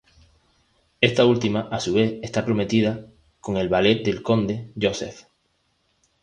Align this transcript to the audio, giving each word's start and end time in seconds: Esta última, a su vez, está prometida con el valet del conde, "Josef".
Esta 0.99 1.27
última, 1.27 1.67
a 1.71 1.79
su 1.79 1.93
vez, 1.93 2.15
está 2.23 2.43
prometida 2.43 3.05
con 3.39 3.55
el 3.57 3.69
valet 3.69 4.03
del 4.03 4.23
conde, 4.23 4.71
"Josef". 4.75 5.25